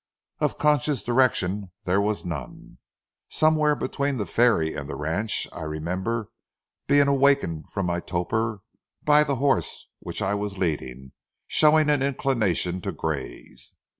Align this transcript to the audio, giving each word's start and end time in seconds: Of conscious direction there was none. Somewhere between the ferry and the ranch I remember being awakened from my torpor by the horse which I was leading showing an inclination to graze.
Of 0.39 0.57
conscious 0.57 1.03
direction 1.03 1.71
there 1.83 2.01
was 2.01 2.25
none. 2.25 2.79
Somewhere 3.29 3.75
between 3.75 4.17
the 4.17 4.25
ferry 4.25 4.73
and 4.73 4.89
the 4.89 4.95
ranch 4.95 5.47
I 5.53 5.61
remember 5.61 6.31
being 6.87 7.07
awakened 7.07 7.69
from 7.69 7.85
my 7.85 7.99
torpor 7.99 8.61
by 9.03 9.23
the 9.23 9.35
horse 9.35 9.89
which 9.99 10.23
I 10.23 10.33
was 10.33 10.57
leading 10.57 11.11
showing 11.45 11.87
an 11.91 12.01
inclination 12.01 12.81
to 12.81 12.91
graze. 12.91 13.75